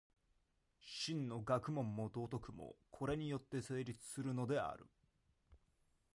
[0.81, 4.87] 真の学問も道徳も、これによって成立するのである。